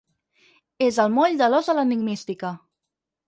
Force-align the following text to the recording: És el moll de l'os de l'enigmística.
És 0.85 0.97
el 1.03 1.11
moll 1.17 1.37
de 1.43 1.51
l'os 1.55 1.69
de 1.71 1.77
l'enigmística. 1.81 2.53